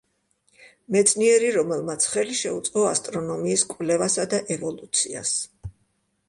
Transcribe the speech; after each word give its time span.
მეცნიერი, 0.93 1.51
რომელმაც 1.57 2.07
ხელი 2.13 2.37
შეუწყო 2.39 2.87
ასტრონომიის 2.93 3.65
კვლევასა 3.75 4.27
და 4.33 4.41
ევოლუციას. 4.57 5.37